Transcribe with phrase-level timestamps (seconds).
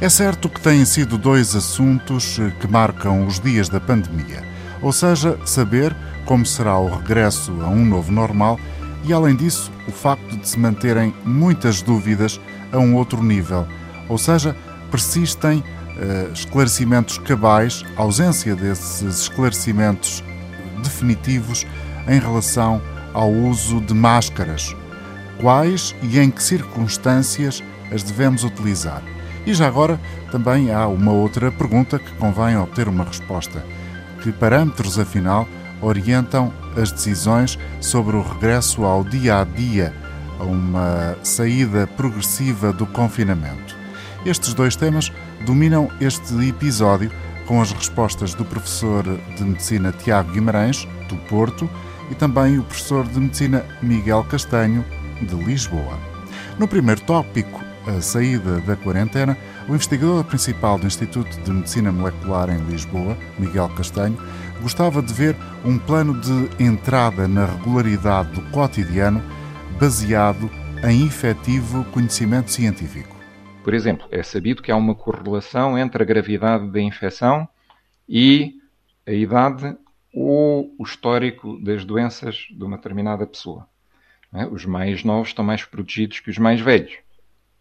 [0.00, 4.44] É certo que têm sido dois assuntos que marcam os dias da pandemia,
[4.80, 5.94] ou seja, saber
[6.24, 8.60] como será o regresso a um novo normal
[9.04, 12.40] e, além disso, o facto de se manterem muitas dúvidas
[12.70, 13.66] a um outro nível,
[14.08, 14.54] ou seja,
[14.88, 20.22] persistem uh, esclarecimentos cabais, ausência desses esclarecimentos
[20.80, 21.66] definitivos
[22.06, 22.80] em relação
[23.12, 24.76] ao uso de máscaras.
[25.40, 29.02] Quais e em que circunstâncias as devemos utilizar?
[29.48, 29.98] E já agora
[30.30, 33.64] também há uma outra pergunta que convém obter uma resposta.
[34.22, 35.48] Que parâmetros, afinal,
[35.80, 39.94] orientam as decisões sobre o regresso ao dia a dia,
[40.38, 43.74] a uma saída progressiva do confinamento?
[44.26, 45.10] Estes dois temas
[45.46, 47.10] dominam este episódio
[47.46, 49.02] com as respostas do professor
[49.34, 51.70] de Medicina Tiago Guimarães, do Porto,
[52.10, 54.84] e também o professor de Medicina Miguel Castanho,
[55.22, 55.98] de Lisboa.
[56.58, 62.50] No primeiro tópico, a saída da quarentena, o investigador principal do Instituto de Medicina Molecular
[62.50, 64.18] em Lisboa, Miguel Castanho,
[64.60, 69.22] gostava de ver um plano de entrada na regularidade do cotidiano
[69.80, 70.50] baseado
[70.84, 73.16] em efetivo conhecimento científico.
[73.64, 77.48] Por exemplo, é sabido que há uma correlação entre a gravidade da infecção
[78.06, 78.54] e
[79.06, 79.76] a idade
[80.12, 83.66] ou o histórico das doenças de uma determinada pessoa.
[84.34, 84.46] É?
[84.46, 86.98] Os mais novos estão mais protegidos que os mais velhos.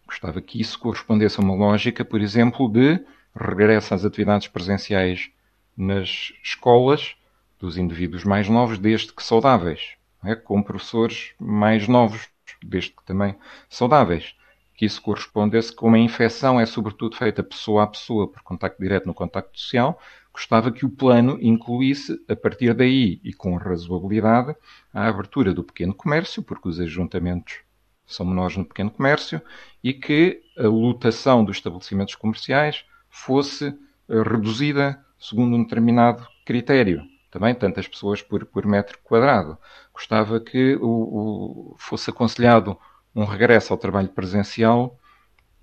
[0.08, 3.05] Gostava que isso correspondesse a uma lógica, por exemplo, de
[3.36, 5.30] regresso às atividades presenciais
[5.75, 7.16] nas escolas
[7.59, 10.33] dos indivíduos mais novos, desde que saudáveis, é?
[10.33, 12.27] com professores mais novos,
[12.64, 13.36] desde que também
[13.69, 14.33] saudáveis.
[14.75, 19.08] Que isso correspondesse com uma infecção é sobretudo feita pessoa a pessoa, por contacto direto
[19.08, 19.99] no contacto social,
[20.31, 24.55] gostava que o plano incluísse, a partir daí e com razoabilidade,
[24.94, 27.66] a abertura do pequeno comércio, porque os ajuntamentos
[28.08, 29.41] são menores no pequeno comércio,
[29.83, 33.67] e que a lotação dos estabelecimentos comerciais fosse
[34.09, 37.03] eh, reduzida segundo um determinado critério.
[37.30, 39.58] Também tantas pessoas por, por metro quadrado.
[39.93, 42.77] Gostava que o, o, fosse aconselhado
[43.14, 44.98] um regresso ao trabalho presencial,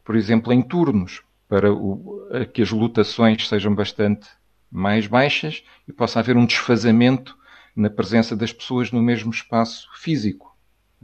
[0.04, 2.20] por exemplo, em turnos, para o,
[2.52, 4.28] que as lotações sejam bastante
[4.70, 7.36] mais baixas e possa haver um desfazamento
[7.74, 10.53] na presença das pessoas no mesmo espaço físico.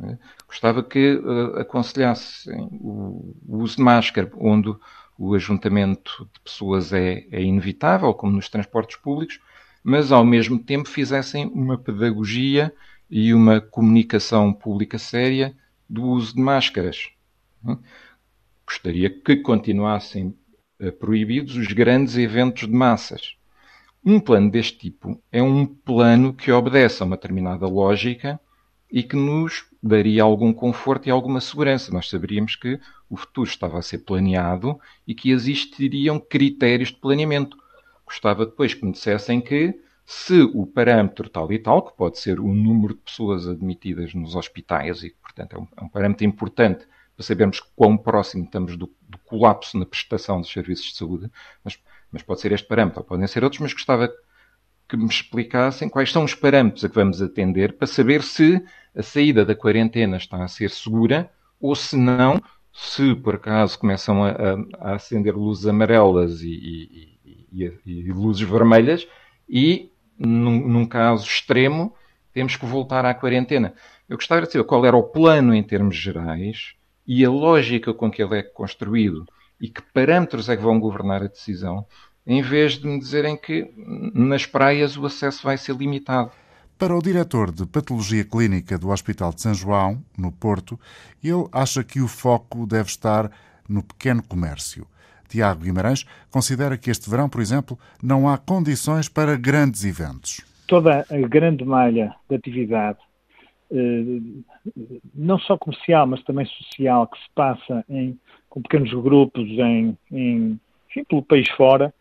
[0.00, 0.18] Né?
[0.48, 4.74] Gostava que uh, aconselhassem o, o, uso de máscara, onde
[5.18, 9.38] o ajuntamento de pessoas é, é inevitável, como nos transportes públicos,
[9.84, 12.74] mas ao mesmo tempo fizessem uma pedagogia
[13.10, 15.54] e uma comunicação pública séria
[15.88, 17.10] do uso de máscaras.
[17.62, 17.76] Né?
[18.66, 20.34] Gostaria que continuassem
[20.80, 23.36] uh, proibidos os grandes eventos de massas.
[24.02, 28.40] Um plano deste tipo é um plano que obedece a uma determinada lógica
[28.90, 31.92] e que nos daria algum conforto e alguma segurança.
[31.92, 32.78] Nós saberíamos que
[33.08, 37.56] o futuro estava a ser planeado e que existiriam critérios de planeamento.
[38.04, 42.40] Gostava depois que me dissessem que se o parâmetro tal e tal, que pode ser
[42.40, 46.26] o número de pessoas admitidas nos hospitais e que, portanto, é um, é um parâmetro
[46.26, 46.84] importante
[47.14, 51.30] para sabermos quão próximo estamos do, do colapso na prestação dos serviços de saúde,
[51.62, 51.78] mas
[52.10, 54.14] mas pode ser este parâmetro, podem ser outros, mas gostava que
[54.96, 58.62] me explicassem quais são os parâmetros a que vamos atender para saber se
[58.94, 61.30] a saída da quarentena está a ser segura
[61.60, 62.40] ou se não,
[62.72, 64.30] se por acaso começam a,
[64.78, 69.06] a, acender luzes amarelas e, e, e, e, luzes vermelhas
[69.48, 71.94] e, num, num caso extremo,
[72.32, 73.74] temos que voltar à quarentena.
[74.08, 76.74] Eu gostava de saber qual era o plano em termos gerais
[77.06, 79.26] e a lógica com que ele é construído
[79.60, 81.86] e que parâmetros é que vão governar a decisão,
[82.30, 83.68] em vez de me dizerem que
[84.14, 86.30] nas praias o acesso vai ser limitado.
[86.78, 90.78] Para o diretor de Patologia Clínica do Hospital de São João, no Porto,
[91.22, 93.30] ele acha que o foco deve estar
[93.68, 94.86] no pequeno comércio.
[95.28, 100.40] Tiago Guimarães considera que este verão, por exemplo, não há condições para grandes eventos.
[100.66, 102.98] Toda a grande malha de atividade,
[103.72, 104.20] eh,
[105.14, 110.60] não só comercial, mas também social, que se passa em com pequenos grupos em, em
[110.88, 111.94] enfim, pelo país fora,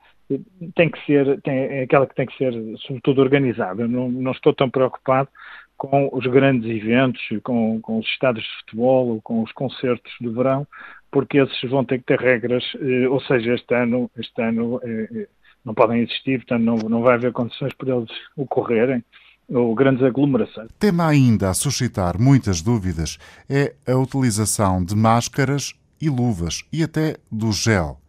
[0.76, 2.54] tem que ser, tem, é aquela que tem que ser,
[2.86, 3.88] sobretudo, organizada.
[3.88, 5.30] Não, não estou tão preocupado
[5.78, 10.68] com os grandes eventos, com, com os estados de futebol com os concertos do verão,
[11.10, 15.08] porque esses vão ter que ter regras, eh, ou seja, este ano, este ano eh,
[15.12, 15.28] eh,
[15.64, 19.04] não podem existir, portanto não, não vai haver condições para eles ocorrerem
[19.50, 20.70] ou grandes aglomerações.
[20.78, 23.18] Tema ainda a suscitar muitas dúvidas
[23.50, 28.00] é a utilização de máscaras e luvas e até do gel.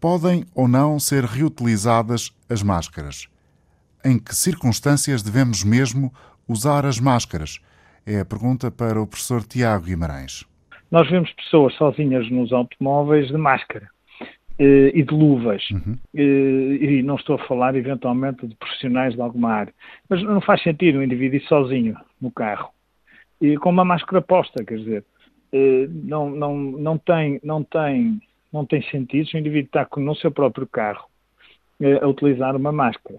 [0.00, 3.28] Podem ou não ser reutilizadas as máscaras?
[4.04, 6.12] Em que circunstâncias devemos mesmo
[6.48, 7.60] usar as máscaras?
[8.06, 10.44] É a pergunta para o professor Tiago Guimarães.
[10.90, 13.88] Nós vemos pessoas sozinhas nos automóveis de máscara.
[14.58, 15.62] eh, e de luvas.
[15.70, 15.96] Uhum.
[16.14, 19.74] E não estou a falar, eventualmente, de profissionais de alguma área.
[20.08, 22.70] Mas não faz sentido um indivíduo ir sozinho no carro
[23.40, 25.04] e com uma máscara posta, quer dizer,
[26.04, 28.20] não, não, não, tem, não, tem,
[28.52, 31.08] não tem sentido se o indivíduo está no seu próprio carro
[32.02, 33.18] a utilizar uma máscara.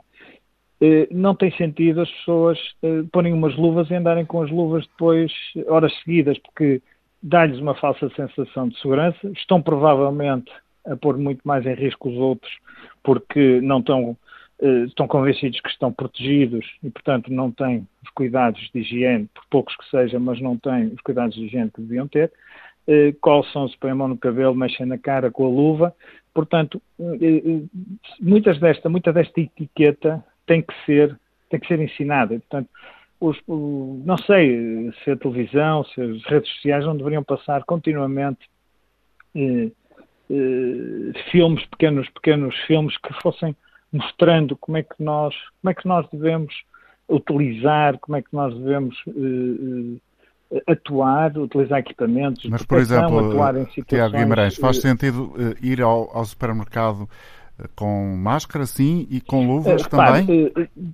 [1.09, 2.59] Não tem sentido as pessoas
[3.11, 5.31] porem umas luvas e andarem com as luvas depois,
[5.67, 6.81] horas seguidas, porque
[7.21, 10.51] dá-lhes uma falsa sensação de segurança, estão provavelmente
[10.85, 12.51] a pôr muito mais em risco os outros
[13.03, 14.17] porque não estão,
[14.61, 19.43] eh, estão convencidos que estão protegidos e, portanto, não têm os cuidados de higiene, por
[19.49, 22.31] poucos que sejam, mas não têm os cuidados de higiene que deviam ter.
[22.91, 25.95] Eh, Colsam-se, põem a mão no cabelo, mexem na cara com a luva.
[26.33, 27.61] Portanto, eh,
[28.19, 31.17] muitas desta, muita desta etiqueta tem que ser,
[31.49, 32.37] tem que ser ensinada.
[32.39, 32.69] Portanto,
[33.21, 38.49] os, não sei se a televisão, se as redes sociais não deveriam passar continuamente
[39.35, 39.69] eh,
[40.29, 43.55] eh, filmes, pequenos, pequenos filmes que fossem
[43.93, 46.53] mostrando como é que nós, como é que nós devemos
[47.07, 49.99] utilizar, como é que nós devemos uh,
[50.67, 53.87] atuar, utilizar equipamentos, Mas, por exemplo, atuar em situações...
[53.87, 57.07] Tiago Guimarães, faz sentido ir ao, ao supermercado
[57.75, 60.51] com máscara, sim, e com luvas Repare, também?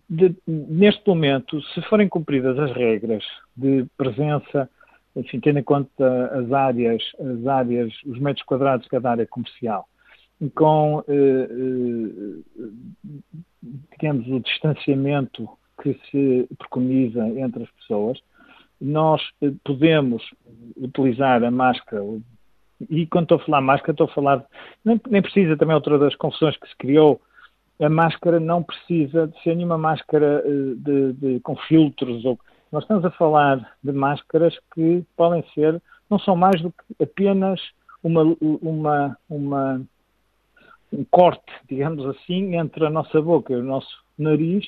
[0.10, 3.24] De, neste momento, se forem cumpridas as regras
[3.56, 4.70] de presença
[5.18, 9.88] enfim, tendo em conta as áreas, as áreas, os metros quadrados de cada área comercial,
[10.54, 12.68] com, eh, eh,
[13.92, 15.50] digamos, o distanciamento
[15.82, 18.20] que se preconiza entre as pessoas,
[18.80, 20.24] nós eh, podemos
[20.76, 22.04] utilizar a máscara,
[22.90, 24.46] e quando estou a falar máscara, estou a falar,
[24.86, 27.20] nem, nem precisa também outra das confusões que se criou,
[27.80, 32.40] a máscara não precisa de ser nenhuma máscara de, de, com filtros ou
[32.72, 37.62] nós estamos a falar de máscaras que podem ser, não são mais do que apenas
[38.04, 39.82] uma, uma, uma,
[40.92, 44.66] um corte, digamos assim, entre a nossa boca o nosso nariz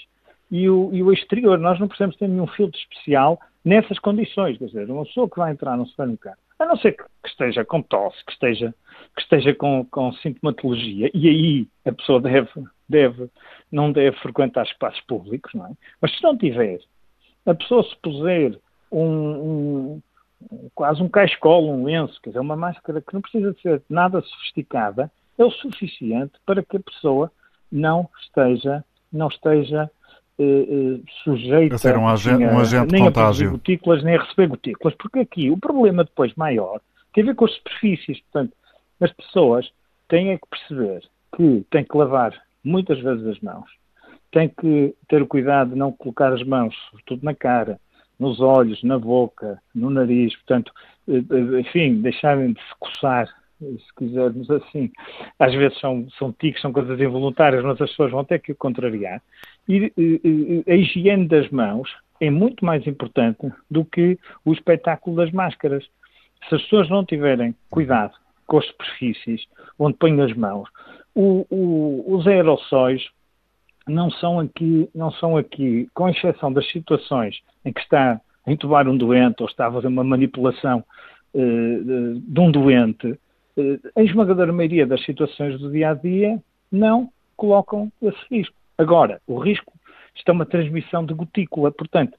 [0.49, 1.57] e o, e o exterior.
[1.57, 3.39] Nós não precisamos ter nenhum filtro especial
[3.69, 4.57] nessas condições.
[4.57, 7.63] Quer dizer, uma pessoa que vai entrar no supermercado, a não ser que, que esteja
[7.63, 8.73] com tosse, que esteja,
[9.15, 12.49] que esteja com, com sintomatologia, e aí a pessoa deve,
[12.89, 13.29] deve,
[13.71, 15.71] não deve frequentar espaços públicos, não é?
[16.01, 16.79] Mas se não tiver
[17.45, 18.59] a pessoa se puser
[18.91, 20.01] um,
[20.41, 23.81] um, quase um cascolo, um lenço, quer dizer, uma máscara que não precisa de ser
[23.87, 27.31] nada sofisticada, é o suficiente para que a pessoa
[27.71, 29.89] não esteja, não esteja
[30.39, 34.21] eh, eh, sujeita a ser um agente, um agente nem a receber gotículas, nem a
[34.21, 36.79] receber gotículas, porque aqui o problema depois maior
[37.13, 38.21] tem a ver com as superfícies.
[38.21, 38.53] Portanto,
[39.01, 39.69] as pessoas
[40.07, 41.03] têm que perceber
[41.35, 42.33] que têm que lavar
[42.63, 43.69] muitas vezes as mãos,
[44.31, 47.79] tem que ter o cuidado de não colocar as mãos, sobretudo na cara,
[48.17, 50.71] nos olhos, na boca, no nariz, portanto,
[51.07, 53.27] eh, enfim, deixarem de se coçar,
[53.59, 54.91] se quisermos assim.
[55.37, 58.55] Às vezes são, são tiques, são coisas involuntárias, mas as pessoas vão ter que o
[58.55, 59.21] contrariar.
[59.67, 61.89] E, e a higiene das mãos
[62.19, 65.83] é muito mais importante do que o espetáculo das máscaras.
[66.47, 68.13] Se as pessoas não tiverem cuidado
[68.47, 69.45] com as superfícies
[69.77, 70.69] onde põem as mãos,
[71.13, 73.09] o, o, os aerossóis
[73.87, 78.87] não são aqui, não são aqui, com exceção das situações em que está a intubar
[78.87, 80.83] um doente ou está a fazer uma manipulação
[81.33, 83.19] uh, de um doente,
[83.95, 86.39] a esmagadora maioria das situações do dia a dia
[86.71, 88.55] não colocam esse risco.
[88.77, 89.73] Agora, o risco
[90.15, 92.17] está uma transmissão de gotícula, portanto,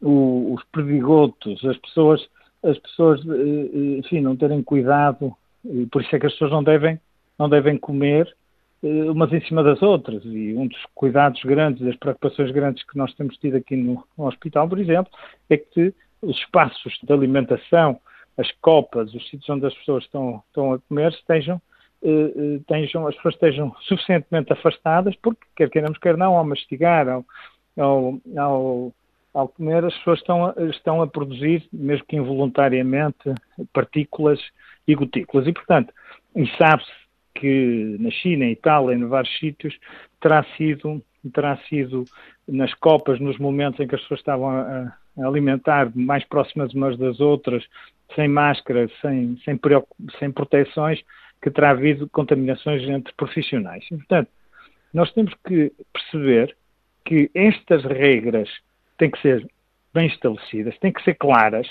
[0.00, 2.26] o, os perdigotos, as pessoas,
[2.62, 5.34] as pessoas, uh, enfim, não terem cuidado,
[5.90, 6.98] por isso é que as pessoas não devem,
[7.38, 8.34] não devem comer
[8.82, 10.24] eh, umas em cima das outras.
[10.24, 14.26] E um dos cuidados grandes, das preocupações grandes que nós temos tido aqui no, no
[14.26, 15.12] hospital, por exemplo,
[15.48, 18.00] é que os espaços de alimentação,
[18.36, 21.60] as copas, os sítios onde as pessoas estão, estão a comer, estejam,
[22.02, 27.08] eh, eh, estejam, as pessoas estejam suficientemente afastadas, porque quer queiramos, quer não, ao mastigar,
[27.08, 27.24] ao,
[27.78, 28.94] ao, ao,
[29.34, 33.34] ao comer, as pessoas estão a, estão a produzir, mesmo que involuntariamente,
[33.72, 34.40] partículas
[34.86, 35.46] e gotículas.
[35.46, 35.92] E, portanto,
[36.34, 36.90] e sabe-se
[37.34, 39.76] que na China, em Itália, em vários sítios,
[40.20, 42.04] terá sido, terá sido
[42.48, 46.98] nas copas, nos momentos em que as pessoas estavam a, a alimentar mais próximas umas
[46.98, 47.64] das outras,
[48.14, 49.58] sem máscara, sem, sem,
[50.18, 51.00] sem proteções,
[51.42, 53.84] que terá havido contaminações entre profissionais.
[53.90, 54.28] E, portanto,
[54.92, 56.56] nós temos que perceber
[57.04, 58.48] que estas regras
[58.98, 59.46] têm que ser
[59.94, 61.68] bem estabelecidas, têm que ser claras,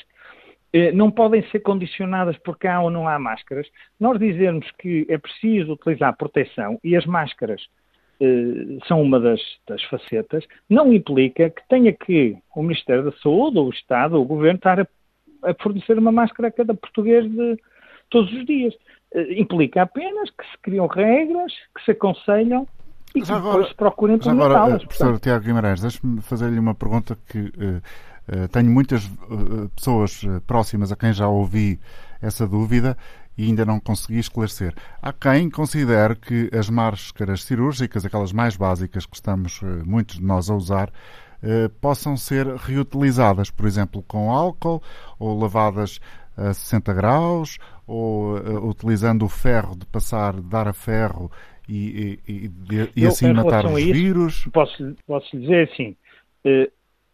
[0.74, 3.67] eh, não podem ser condicionadas porque há ou não há máscaras.
[4.00, 7.62] Nós dizermos que é preciso utilizar proteção e as máscaras
[8.22, 13.58] eh, são uma das, das, facetas, não implica que tenha que o Ministério da Saúde,
[13.58, 14.88] ou o Estado, ou o Governo estar a,
[15.43, 17.58] a fornecer uma máscara a cada português de
[18.10, 18.74] todos os dias.
[19.38, 22.67] implica apenas que se criam regras, que se aconselham
[23.15, 24.84] e que agora, depois se procurem implementá-las.
[24.84, 30.91] Professor Tiago Guimarães, deixe-me fazer-lhe uma pergunta que uh, uh, tenho muitas uh, pessoas próximas
[30.91, 31.79] a quem já ouvi
[32.22, 32.96] essa dúvida
[33.38, 34.74] e ainda não consegui esclarecer.
[35.01, 40.50] Há quem considere que as máscaras cirúrgicas, aquelas mais básicas que estamos muitos de nós
[40.50, 40.91] a usar,
[41.79, 44.81] possam ser reutilizadas, por exemplo, com álcool
[45.17, 46.00] ou lavadas
[46.36, 48.36] a 60 graus ou
[48.67, 51.31] utilizando o ferro de passar, de dar a ferro
[51.69, 54.48] e, e, e, e assim matar os isso, vírus?
[54.51, 55.96] Posso, posso dizer assim,
[56.43, 56.63] uh,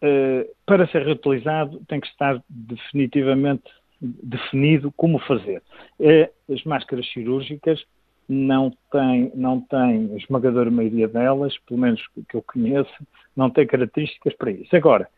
[0.02, 3.64] uh, para ser reutilizado tem que estar definitivamente
[4.00, 5.62] definido como fazer.
[6.00, 7.84] Uh, as máscaras cirúrgicas
[8.28, 12.92] não têm, não têm, a esmagadora maioria delas, pelo menos que eu conheço,
[13.36, 14.74] não tem características para isso.
[14.74, 15.08] Agora,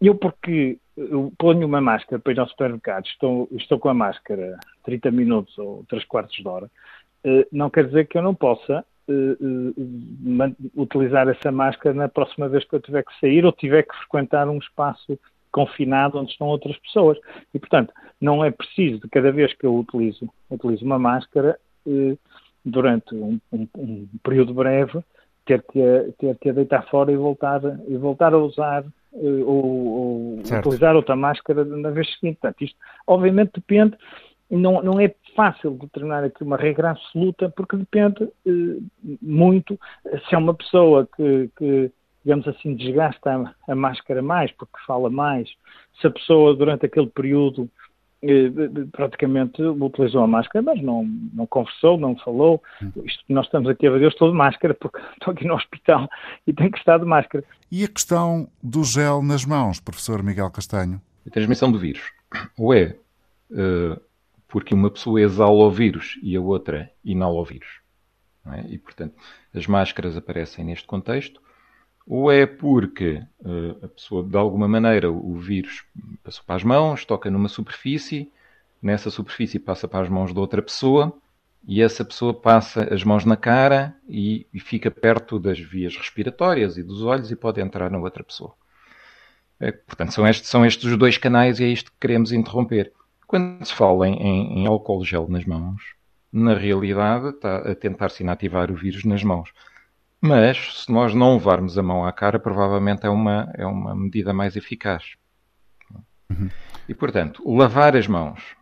[0.00, 4.58] eu porque eu ponho uma máscara para ir ao supermercado, estou, estou com a máscara
[4.84, 6.70] 30 minutos ou 3 quartos de hora,
[7.24, 12.48] eh, não quer dizer que eu não possa eh, eh, utilizar essa máscara na próxima
[12.48, 15.18] vez que eu tiver que sair ou tiver que frequentar um espaço
[15.50, 17.18] confinado onde estão outras pessoas.
[17.52, 21.58] E, portanto, não é preciso, de cada vez que eu utilizo, utilizo uma máscara,
[22.64, 25.00] durante um, um, um, período breve,
[25.44, 30.38] ter que, ter que a deitar fora e voltar, e voltar a usar ou, ou
[30.38, 32.38] utilizar outra máscara na vez seguinte.
[32.40, 33.96] Portanto, isto, obviamente, depende
[34.50, 38.78] não, não é fácil determinar aqui uma regra absoluta, porque depende eh,
[39.20, 39.78] muito
[40.28, 41.90] se é uma pessoa que, que
[42.24, 45.48] digamos assim, desgasta a, a, máscara mais, porque fala mais,
[46.00, 47.68] se a pessoa durante aquele período eh,
[48.92, 52.62] praticamente utilizou a máscara, mas não, não conversou, não falou.
[53.04, 56.08] Isto, nós estamos aqui a ver, eu estou de máscara porque estou aqui no hospital
[56.46, 57.44] e tenho que estar de máscara.
[57.70, 61.00] E a questão do gel nas mãos, professor Miguel Castanho?
[61.26, 62.02] A transmissão do vírus.
[62.58, 62.96] Ou é
[63.50, 64.00] uh,
[64.48, 67.80] porque uma pessoa exala o vírus e a outra inala o vírus.
[68.46, 68.60] É?
[68.68, 69.14] E, portanto,
[69.54, 71.40] as máscaras aparecem neste contexto,
[72.06, 75.84] ou é porque uh, a pessoa, de alguma maneira, o vírus
[76.22, 78.30] passou para as mãos, toca numa superfície,
[78.82, 81.12] nessa superfície passa para as mãos de outra pessoa,
[81.66, 86.76] e essa pessoa passa as mãos na cara e, e fica perto das vias respiratórias
[86.76, 88.52] e dos olhos e pode entrar na outra pessoa.
[89.58, 92.92] É, portanto, são estes, são estes os dois canais e é isto que queremos interromper.
[93.26, 95.82] Quando se fala em, em álcool gel nas mãos,
[96.30, 99.50] na realidade está a tentar-se inativar o vírus nas mãos.
[100.26, 104.32] Mas, se nós não levarmos a mão à cara, provavelmente é uma, é uma medida
[104.32, 105.16] mais eficaz.
[106.30, 106.48] Uhum.
[106.88, 108.56] E, portanto, lavar as mãos,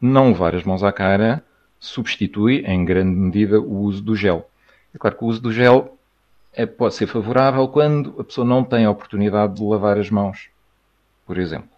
[0.00, 1.44] não levar as mãos à cara,
[1.78, 4.50] substitui, em grande medida, o uso do gel.
[4.92, 5.96] É claro que o uso do gel
[6.52, 10.48] é, pode ser favorável quando a pessoa não tem a oportunidade de lavar as mãos,
[11.24, 11.70] por exemplo.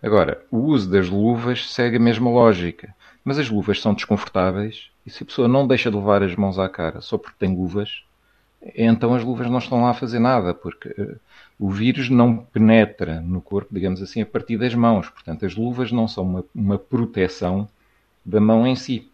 [0.00, 2.94] Agora, o uso das luvas segue a mesma lógica,
[3.24, 6.58] mas as luvas são desconfortáveis e se a pessoa não deixa de levar as mãos
[6.58, 8.03] à cara só porque tem luvas,
[8.74, 11.20] então as luvas não estão lá a fazer nada, porque uh,
[11.58, 15.08] o vírus não penetra no corpo, digamos assim, a partir das mãos.
[15.08, 17.68] Portanto, as luvas não são uma, uma proteção
[18.24, 19.10] da mão em si.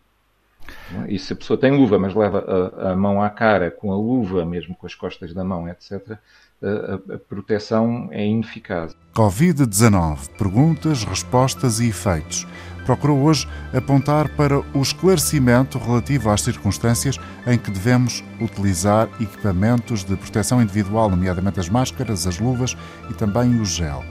[1.09, 3.97] E se a pessoa tem luva, mas leva a, a, mão à cara com a
[3.97, 6.19] luva, mesmo com as costas da mão, etc.,
[6.62, 8.95] a, a proteção é ineficaz.
[9.14, 10.28] Covid-19.
[10.37, 12.47] Perguntas, respostas e efeitos.
[12.85, 20.17] Procurou hoje apontar para o esclarecimento relativo às circunstâncias em que devemos utilizar equipamentos de
[20.17, 22.77] proteção individual, nomeadamente as máscaras, as luvas
[23.11, 24.05] e também o gel.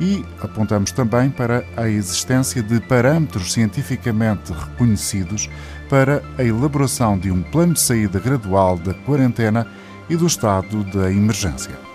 [0.00, 5.50] E apontamos também para a existência de parâmetros cientificamente reconhecidos
[5.90, 9.66] para a elaboração de um plano de saída gradual da quarentena
[10.08, 11.89] e do estado da emergência.